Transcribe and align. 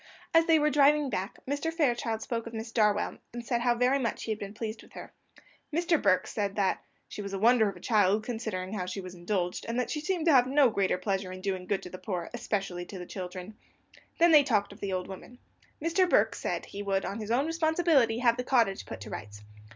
As 0.33 0.47
they 0.47 0.57
were 0.57 0.71
driving 0.71 1.11
back, 1.11 1.37
Mr. 1.47 1.71
Fairchild 1.71 2.23
spoke 2.23 2.47
of 2.47 2.55
Miss 2.55 2.71
Darwell, 2.71 3.19
and 3.33 3.45
said 3.45 3.61
how 3.61 3.75
very 3.75 3.99
much 3.99 4.23
he 4.23 4.31
had 4.31 4.39
been 4.39 4.55
pleased 4.55 4.81
with 4.81 4.93
her. 4.93 5.13
Mr. 5.71 6.01
Burke 6.01 6.25
said 6.25 6.55
that 6.55 6.83
"she 7.07 7.21
was 7.21 7.33
a 7.33 7.37
wonder 7.37 7.69
of 7.69 7.75
a 7.75 7.79
child, 7.79 8.23
considering 8.23 8.73
how 8.73 8.87
she 8.87 8.99
was 8.99 9.13
indulged, 9.13 9.63
and 9.69 9.79
that 9.79 9.91
she 9.91 10.01
seemed 10.01 10.25
to 10.25 10.33
have 10.33 10.47
no 10.47 10.71
greater 10.71 10.97
pleasure 10.97 11.27
than 11.29 11.35
in 11.35 11.41
doing 11.41 11.67
good 11.67 11.83
to 11.83 11.89
the 11.91 11.99
poor, 11.99 12.31
especially 12.33 12.83
to 12.85 12.97
the 12.97 13.05
children." 13.05 13.53
They 14.17 14.27
then 14.31 14.43
talked 14.43 14.73
of 14.73 14.79
the 14.81 14.91
old 14.91 15.07
woman. 15.07 15.37
Mr. 15.79 16.09
Burke 16.09 16.33
said 16.33 16.65
he 16.65 16.81
would, 16.81 17.05
on 17.05 17.19
his 17.19 17.29
own 17.29 17.45
responsibility, 17.45 18.17
have 18.17 18.37
the 18.37 18.43
cottage 18.43 18.87
put 18.87 19.01
to 19.01 19.11
rights. 19.11 19.43